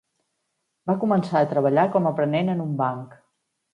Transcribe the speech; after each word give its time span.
Va 0.91 0.95
començar 1.03 1.41
a 1.45 1.49
treballar 1.51 1.83
com 1.97 2.07
a 2.11 2.15
aprenent 2.15 2.51
en 2.55 2.65
un 2.67 2.73
banc. 2.81 3.15